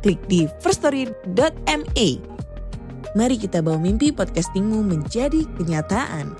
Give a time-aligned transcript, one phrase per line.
[0.00, 2.08] klik di firststory.me.
[3.10, 6.32] Mari kita bawa mimpi podcastingmu menjadi kenyataan.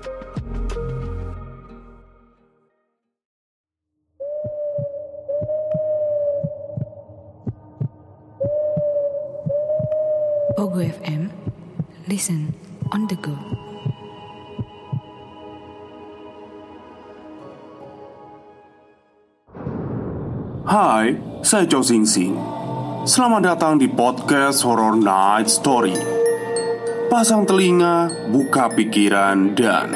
[10.55, 11.27] Pogo FM,
[12.05, 12.53] listen
[12.93, 13.33] on the go.
[20.71, 22.60] Hai, saya Chow Sing Sing.
[23.01, 25.97] Selamat datang di podcast Horror Night Story.
[27.09, 29.89] Pasang telinga, buka pikiran, dan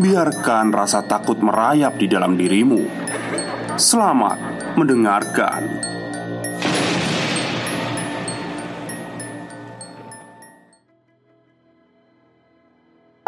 [0.00, 2.88] biarkan rasa takut merayap di dalam dirimu.
[3.76, 4.40] Selamat
[4.80, 5.60] mendengarkan.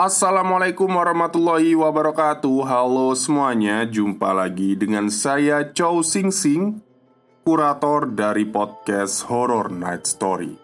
[0.00, 6.80] Assalamualaikum warahmatullahi wabarakatuh Halo semuanya, jumpa lagi dengan saya Chow Sing Sing
[7.40, 10.60] Kurator dari podcast Horror Night Story.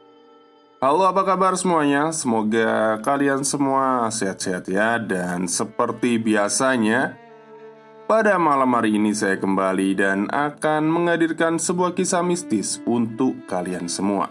[0.77, 2.13] Halo apa kabar semuanya?
[2.13, 7.17] Semoga kalian semua sehat-sehat ya Dan seperti biasanya
[8.05, 14.29] Pada malam hari ini saya kembali dan akan menghadirkan sebuah kisah mistis untuk kalian semua.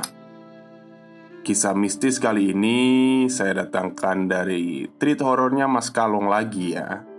[1.42, 2.80] Kisah mistis kali ini
[3.26, 7.15] saya datangkan dari treat horornya Mas Kalong lagi ya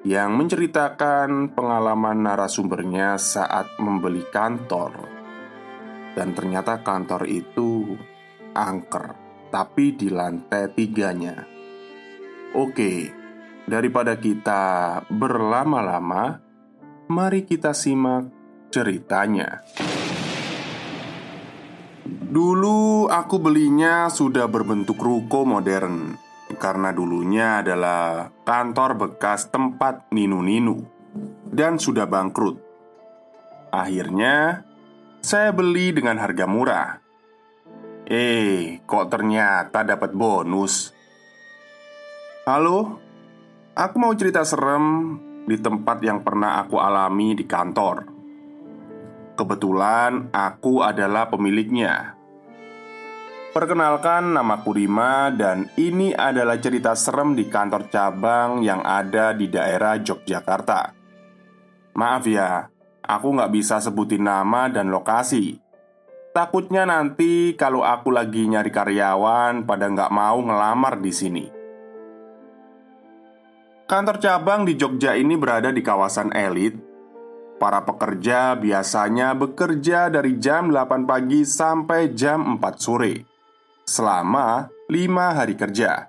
[0.00, 4.96] Yang menceritakan pengalaman narasumbernya saat membeli kantor.
[6.16, 7.94] Dan ternyata kantor itu
[8.56, 9.14] angker
[9.50, 11.42] Tapi di lantai tiganya.
[12.54, 13.10] Oke,
[13.66, 16.50] daripada kita berlama-lama
[17.10, 18.30] Mari kita simak
[18.70, 19.66] ceritanya.
[22.06, 26.14] Dulu aku belinya sudah berbentuk ruko modern
[26.58, 30.82] Karena dulunya adalah kantor bekas tempat ninu-ninu
[31.50, 32.58] Dan sudah bangkrut.
[33.70, 34.66] Akhirnya
[35.22, 36.88] saya beli dengan harga murah.
[38.06, 40.90] Eh, kok ternyata dapat bonus?
[42.46, 42.98] Halo,
[43.74, 48.06] aku mau cerita serem di tempat yang pernah aku alami di kantor.
[49.38, 52.19] Kebetulan aku adalah pemiliknya
[53.50, 59.98] Perkenalkan, namaku Rima dan ini adalah cerita serem di kantor cabang yang ada di daerah
[59.98, 60.94] Yogyakarta.
[61.98, 62.70] Maaf ya,
[63.02, 65.58] aku nggak bisa sebutin nama dan lokasi.
[66.30, 71.44] Takutnya nanti kalau aku lagi nyari karyawan pada nggak mau ngelamar di sini.
[73.90, 76.78] Kantor cabang di Jogja ini berada di kawasan elit.
[77.58, 83.29] Para pekerja biasanya bekerja dari jam 8 pagi sampai jam 4 sore
[83.90, 86.06] selama lima hari kerja.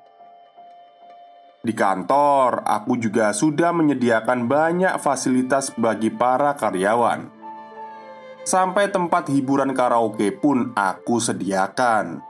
[1.66, 7.26] Di kantor, aku juga sudah menyediakan banyak fasilitas bagi para karyawan.
[8.42, 12.22] Sampai tempat hiburan karaoke pun aku sediakan.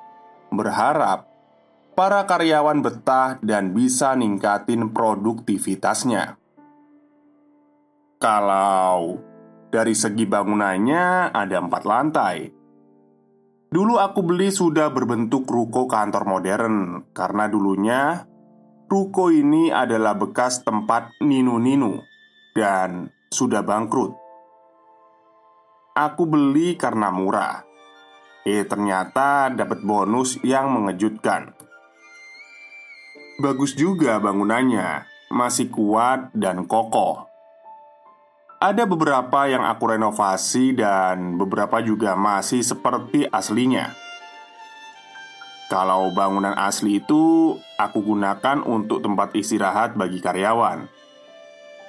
[0.51, 1.31] Berharap
[1.95, 6.35] para karyawan betah dan bisa ningkatin produktivitasnya.
[8.19, 9.23] Kalau
[9.71, 12.60] dari segi bangunannya ada empat lantai,
[13.71, 18.27] Dulu aku beli sudah berbentuk ruko kantor modern Karena dulunya
[18.91, 22.03] Ruko ini adalah bekas tempat ninu-ninu
[22.51, 24.11] Dan sudah bangkrut.
[25.95, 27.63] Aku beli karena murah.
[28.43, 31.55] Eh ternyata dapat bonus yang mengejutkan.
[33.39, 37.30] Bagus juga bangunannya Masih kuat dan kokoh
[38.61, 43.97] ada beberapa yang aku renovasi dan beberapa juga masih seperti aslinya.
[45.65, 50.85] Kalau bangunan asli itu aku gunakan untuk tempat istirahat bagi karyawan.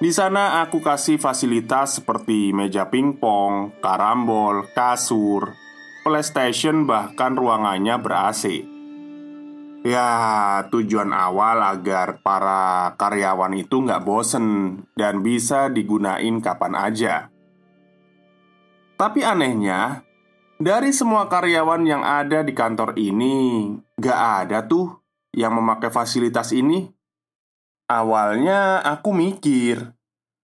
[0.01, 5.53] Di sana aku kasih fasilitas seperti meja pingpong, karambol, kasur,
[6.03, 8.65] PlayStation bahkan ruangannya ber-AC.
[9.83, 17.15] Ya, tujuan awal agar para karyawan itu nggak bosen dan bisa digunain kapan aja.
[18.95, 20.07] Tapi anehnya,
[20.63, 25.03] dari semua karyawan yang ada di kantor ini, nggak ada tuh
[25.35, 26.87] yang memakai fasilitas ini.
[27.91, 29.91] Awalnya aku mikir,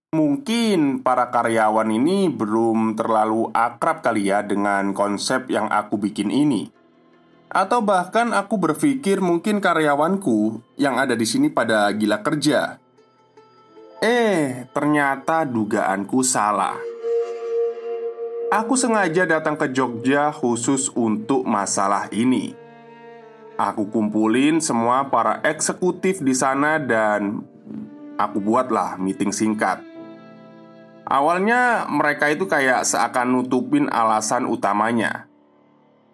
[0.09, 6.73] Mungkin para karyawan ini belum terlalu akrab kali ya dengan konsep yang aku bikin ini.
[7.49, 12.77] Atau bahkan aku berpikir mungkin karyawanku yang ada di sini pada gila kerja.
[14.05, 16.77] Eh, ternyata dugaanku salah.
[18.53, 22.53] Aku sengaja datang ke Jogja khusus untuk masalah ini.
[23.61, 27.45] Aku kumpulin semua para eksekutif di sana dan
[28.17, 29.85] aku buatlah meeting singkat.
[31.09, 35.28] Awalnya mereka itu kayak seakan nutupin alasan utamanya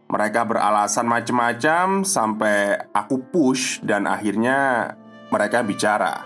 [0.09, 4.93] Mereka beralasan macam-macam sampai aku push dan akhirnya
[5.33, 6.23] mereka bicara.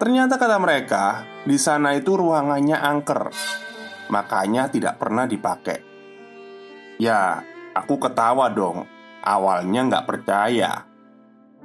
[0.00, 3.28] Ternyata kata mereka, di sana itu ruangannya angker
[4.10, 5.78] Makanya tidak pernah dipakai.
[6.98, 8.84] Ya, aku ketawa dong.
[9.22, 10.84] Awalnya nggak percaya.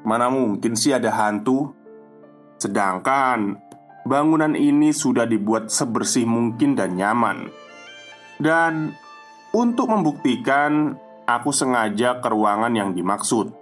[0.05, 1.73] Mana mungkin sih ada hantu?
[2.61, 3.57] Sedangkan
[4.05, 7.49] bangunan ini sudah dibuat sebersih mungkin dan nyaman.
[8.37, 8.93] Dan
[9.55, 13.55] untuk membuktikan, aku sengaja ke ruangan yang dimaksud.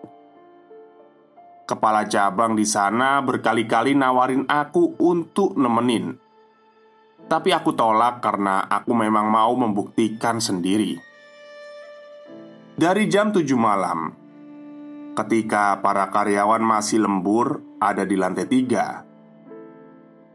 [1.70, 6.18] Kepala cabang di sana berkali-kali nawarin aku untuk nemenin.
[7.30, 10.98] Tapi aku tolak karena aku memang mau membuktikan sendiri.
[12.74, 14.12] Dari jam 7 malam,
[15.14, 19.06] ketika para karyawan masih lembur ada di lantai tiga,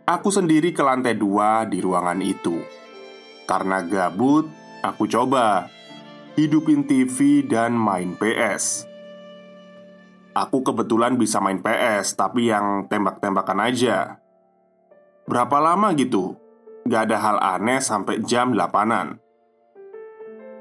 [0.09, 2.57] Aku sendiri ke lantai dua di ruangan itu
[3.45, 4.49] Karena gabut,
[4.83, 5.69] aku coba.
[6.39, 8.87] Hidupin TV dan main PS
[10.39, 14.23] Aku kebetulan bisa main PS Tapi yang tembak-tembakan aja.
[15.27, 16.39] Berapa lama gitu?
[16.87, 19.19] Gak ada hal aneh sampai jam 8an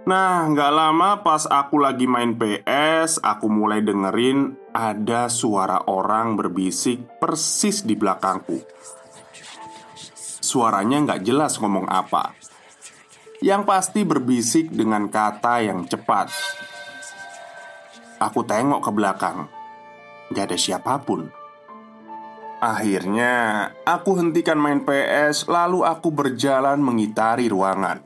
[0.10, 7.22] Nah, gak lama pas aku lagi main PS Aku mulai dengerin ada suara orang berbisik
[7.22, 8.66] persis di belakangku.
[10.42, 12.34] Suaranya nggak jelas ngomong apa
[13.38, 16.34] Yang pasti berbisik dengan kata yang cepat
[18.18, 19.45] Aku tengok ke belakang
[20.34, 21.30] Gak ada siapa pun
[22.57, 28.01] Akhirnya, aku hentikan main PS, lalu aku berjalan mengitari ruangan.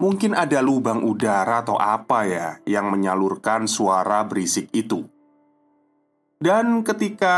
[0.00, 5.04] Mungkin ada lubang udara atau apa ya yang menyalurkan suara berisik itu.
[6.40, 7.36] Dan ketika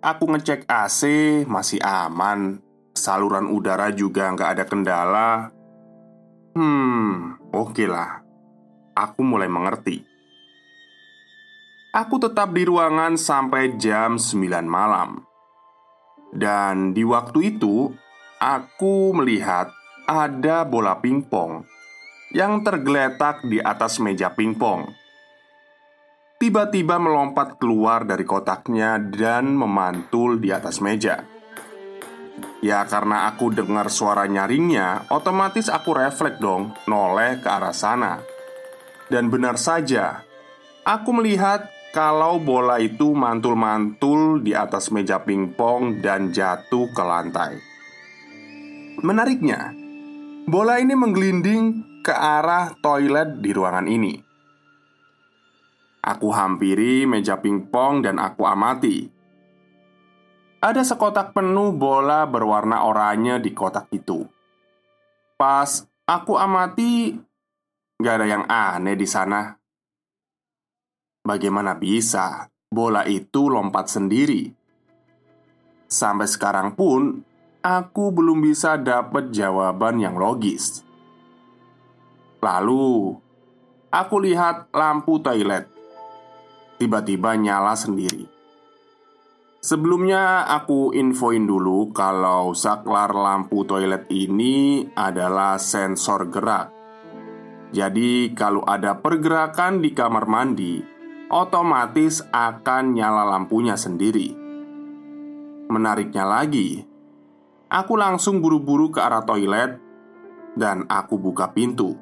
[0.00, 1.02] aku ngecek AC,
[1.44, 2.64] masih aman
[2.96, 5.57] saluran udara juga nggak ada kendala.
[6.58, 8.18] Hmm, oke lah.
[8.98, 10.02] Aku mulai mengerti.
[11.94, 15.22] Aku tetap di ruangan sampai jam 9 malam.
[16.34, 17.94] Dan di waktu itu,
[18.42, 19.70] aku melihat
[20.10, 21.62] ada bola pingpong
[22.34, 24.90] yang tergeletak di atas meja pingpong.
[26.42, 31.37] Tiba-tiba melompat keluar dari kotaknya dan memantul di atas meja.
[32.58, 38.18] Ya karena aku dengar suara nyaringnya Otomatis aku refleks dong Noleh ke arah sana.
[39.06, 40.26] Dan benar saja
[40.82, 47.52] Aku melihat kalau bola itu mantul-mantul di atas meja pingpong dan jatuh ke lantai.
[49.00, 49.72] Menariknya
[50.48, 51.64] Bola ini menggelinding
[52.00, 54.16] ke arah toilet di ruangan ini.
[56.00, 59.17] Aku hampiri meja pingpong dan aku amati
[60.58, 64.26] ada sekotak penuh bola berwarna oranye di kotak itu.
[65.38, 67.14] Pas aku amati,
[68.02, 69.54] gak ada yang aneh di sana.
[71.22, 74.50] Bagaimana bisa bola itu lompat sendiri?
[75.86, 77.22] Sampai sekarang pun,
[77.62, 80.82] aku belum bisa dapat jawaban yang logis.
[82.42, 83.14] Lalu,
[83.94, 85.70] aku lihat lampu toilet
[86.78, 88.37] tiba-tiba nyala sendiri.
[89.58, 96.70] Sebelumnya aku infoin dulu kalau saklar lampu toilet ini adalah sensor gerak.
[97.74, 100.78] Jadi kalau ada pergerakan di kamar mandi,
[101.26, 104.30] otomatis akan nyala lampunya sendiri.
[105.66, 106.86] Menariknya lagi,
[107.66, 109.74] aku langsung buru-buru ke arah toilet
[110.54, 111.98] dan aku buka pintu.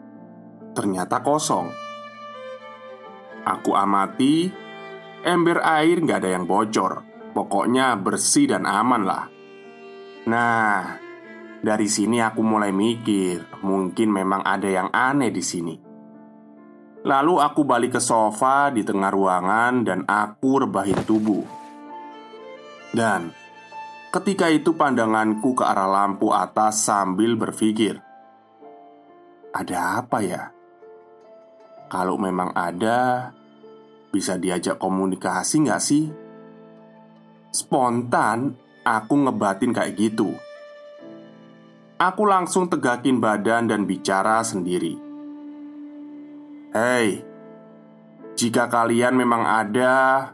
[0.76, 1.72] Ternyata kosong.
[3.48, 4.52] Aku amati,
[5.24, 9.28] ember air nggak ada yang bocor Pokoknya bersih dan aman lah
[10.24, 10.96] Nah,
[11.60, 15.76] dari sini aku mulai mikir Mungkin memang ada yang aneh di sini
[17.04, 21.44] Lalu aku balik ke sofa di tengah ruangan dan aku rebahin tubuh
[22.96, 23.28] Dan
[24.16, 28.00] ketika itu pandanganku ke arah lampu atas sambil berpikir
[29.52, 30.56] Ada apa ya?
[31.86, 33.30] Kalau memang ada,
[34.10, 36.25] bisa diajak komunikasi nggak sih?
[37.56, 38.52] Spontan,
[38.84, 40.36] aku ngebatin kayak gitu
[41.96, 45.00] Aku langsung tegakin badan dan bicara sendiri.
[46.76, 47.24] Hei,
[48.36, 50.28] jika kalian memang ada,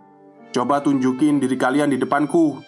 [0.50, 2.58] coba tunjukin diri kalian di depanku.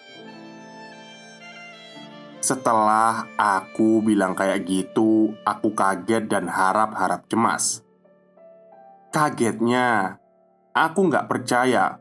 [2.38, 7.82] Setelah aku bilang kayak gitu, aku kaget dan harap-harap cemas.
[9.10, 10.22] Kagetnya,
[10.70, 11.98] aku nggak percaya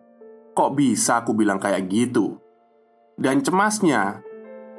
[0.53, 2.42] kok bisa aku bilang kayak gitu.
[3.13, 4.25] Dan cemasnya,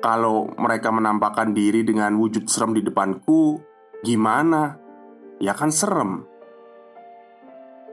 [0.02, 3.62] kalau mereka menampakkan diri dengan wujud serem di depanku,
[4.02, 4.76] gimana?
[5.38, 6.26] Ya kan serem.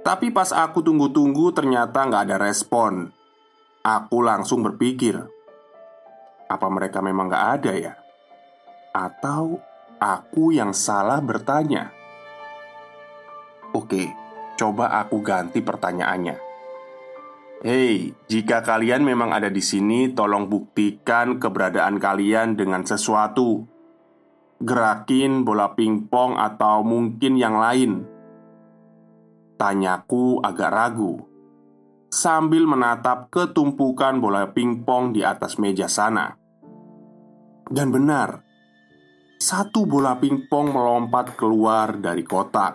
[0.02, 3.14] Tapi pas aku tunggu-tunggu ternyata nggak ada respon.
[3.86, 5.18] Aku langsung berpikir,
[6.50, 7.94] apa mereka memang nggak ada ya?
[8.92, 9.62] Atau
[10.02, 11.94] aku yang salah bertanya?
[13.72, 14.12] Oke,
[14.60, 16.51] coba aku ganti pertanyaannya.
[17.62, 23.62] Hei, jika kalian memang ada di sini, tolong buktikan keberadaan kalian dengan sesuatu.
[24.58, 28.02] Gerakin bola pingpong atau mungkin yang lain.
[29.62, 31.22] Tanyaku agak ragu
[32.10, 36.34] sambil menatap ketumpukan bola pingpong di atas meja sana.
[37.70, 38.42] Dan benar,
[39.38, 42.74] satu bola pingpong melompat keluar dari kotak.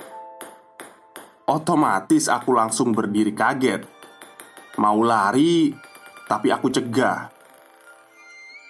[1.51, 3.96] Otomatis aku langsung berdiri kaget
[4.77, 5.73] Mau lari,
[6.29, 7.33] tapi aku cegah.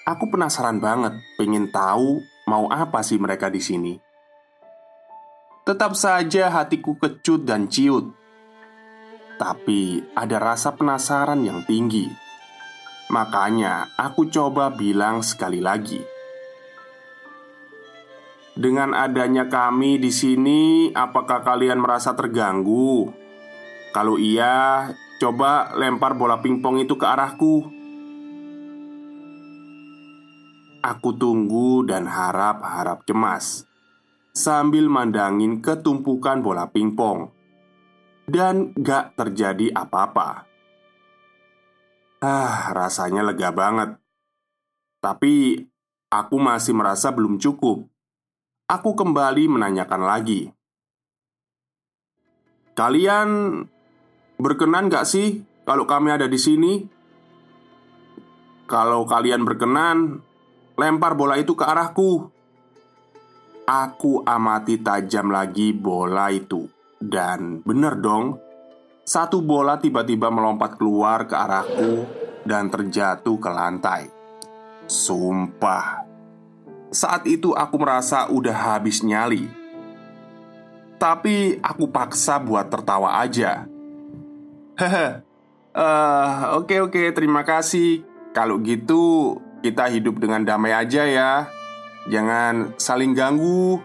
[0.07, 3.95] Aku penasaran banget, pengen tahu mau apa sih mereka di sini.
[5.67, 8.15] Tetap saja hatiku kecut dan ciut.
[9.35, 12.07] Tapi ada rasa penasaran yang tinggi.
[13.11, 15.99] Makanya aku coba bilang sekali lagi.
[18.55, 23.11] Dengan adanya kami di sini, apakah kalian merasa terganggu?
[23.91, 27.73] Kalau iya, Coba lempar bola pingpong itu ke arahku.
[30.85, 33.67] Aku tunggu dan harap-harap cemas
[34.37, 37.33] sambil mandangin ketumpukan bola pingpong,
[38.29, 40.45] dan gak terjadi apa-apa.
[42.21, 43.97] Ah, rasanya lega banget,
[45.01, 45.65] tapi
[46.13, 47.89] aku masih merasa belum cukup.
[48.69, 50.53] Aku kembali menanyakan lagi,
[52.77, 53.65] "Kalian
[54.37, 56.85] Berkenan gak sih kalau kami ada di sini?
[58.69, 60.21] Kalau kalian berkenan,
[60.77, 62.29] lempar bola itu ke arahku.
[63.67, 66.71] Aku amati tajam lagi bola itu,
[67.03, 68.39] dan bener dong,
[69.03, 72.07] satu bola tiba-tiba melompat keluar ke arahku
[72.47, 74.03] dan terjatuh ke lantai.
[74.87, 76.07] Sumpah,
[76.95, 79.51] saat itu aku merasa udah habis nyali,
[80.95, 83.67] tapi aku paksa buat tertawa aja
[84.77, 88.05] uh, oke oke terima kasih.
[88.37, 91.49] Kalau gitu kita hidup dengan damai aja ya.
[92.07, 93.81] Jangan saling ganggu.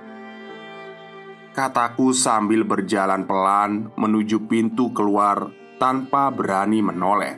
[1.52, 7.36] Kataku sambil berjalan pelan menuju pintu keluar tanpa berani menoleh.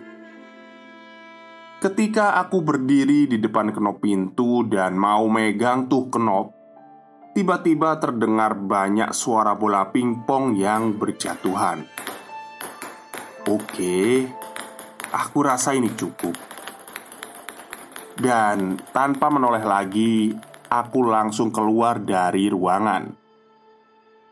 [1.81, 6.55] Ketika aku berdiri di depan kenop pintu dan mau megang tuh kenop,
[7.35, 11.83] tiba-tiba terdengar banyak suara bola pingpong yang berjatuhan.
[13.43, 14.23] Oke,
[15.11, 16.31] aku rasa ini cukup.
[18.15, 20.31] Dan tanpa menoleh lagi,
[20.71, 23.11] aku langsung keluar dari ruangan.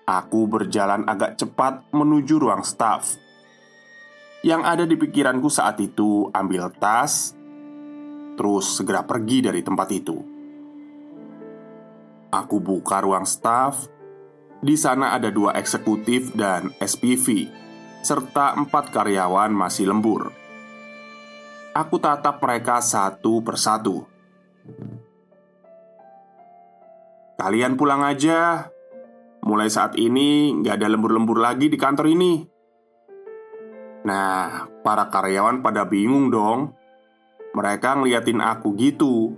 [0.08, 3.20] Aku berjalan agak cepat menuju ruang staf.
[4.48, 7.36] Yang ada di pikiranku saat itu, ambil tas,
[8.40, 10.18] terus segera pergi dari tempat itu.
[12.32, 13.92] Aku buka ruang staf.
[14.64, 17.60] Di sana ada dua eksekutif dan SPV
[18.02, 20.34] serta empat karyawan masih lembur.
[21.72, 24.04] Aku tatap mereka satu persatu.
[27.40, 28.68] Kalian pulang aja.
[29.42, 32.34] Mulai saat ini nggak ada lembur-lembur lagi di kantor ini.
[34.06, 36.76] Nah, para karyawan pada bingung dong.
[37.56, 39.34] Mereka ngeliatin aku gitu.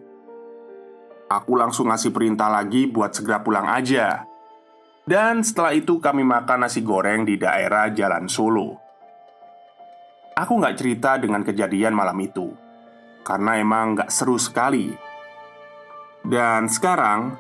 [1.32, 4.33] Aku langsung ngasih perintah lagi buat segera pulang aja.
[5.04, 8.80] Dan setelah itu kami makan nasi goreng di daerah Jalan Solo.
[10.32, 12.50] Aku nggak cerita dengan kejadian malam itu
[13.22, 14.90] Karena emang nggak seru sekali.
[16.24, 17.36] Dan sekarang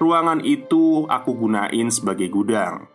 [0.00, 2.88] Ruangan itu aku gunain sebagai gudang.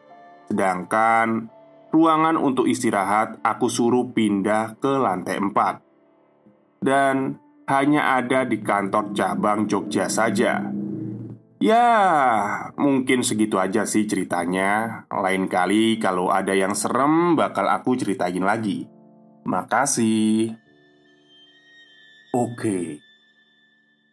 [0.50, 1.54] Sedangkan
[1.94, 7.38] Ruangan untuk istirahat aku suruh pindah ke lantai 4 Dan
[7.70, 10.77] hanya ada di kantor cabang Jogja saja
[11.58, 15.04] Ya, mungkin segitu aja sih ceritanya.
[15.10, 18.86] Lain kali kalau ada yang serem bakal aku ceritain lagi.
[19.42, 20.54] Makasih.
[22.38, 23.02] Oke.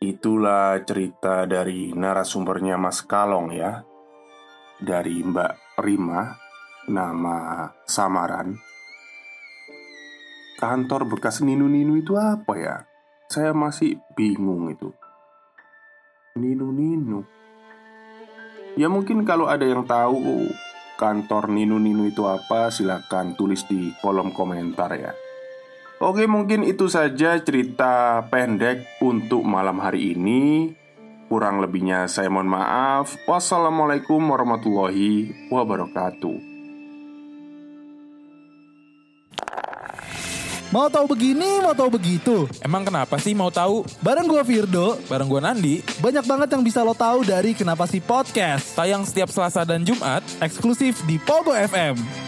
[0.01, 3.81] Itulah cerita dari narasumbernya Mas Kalong ya
[4.77, 6.29] Dari Mbak Rima
[6.93, 8.53] Nama samaran
[10.61, 12.77] Kantor bekas Ninu-Ninu itu apa ya?
[13.33, 14.93] Saya masih bingung itu
[16.35, 17.23] Ninu-Ninu
[18.75, 20.51] Ya mungkin kalau ada yang tahu
[20.99, 25.15] kantor Ninu-Ninu itu apa Silahkan tulis di kolom komentar ya.
[26.03, 30.75] Oke mungkin itu saja cerita pendek untuk malam hari ini.
[31.31, 33.15] Kurang lebihnya saya mohon maaf.
[33.31, 36.54] Wassalamualaikum warahmatullahi wabarakatuh
[40.75, 42.51] Mau tahu begini, mau tahu begitu.
[42.59, 43.87] Emang kenapa sih mau tahu?
[44.03, 48.03] Bareng gue Firdo, Bareng gua Nandi, banyak banget yang bisa lo tahu dari Kenapa sih
[48.03, 48.75] Podcast.
[48.75, 52.24] tayang setiap Selasa dan Jumat Eksklusif di Pogo FM.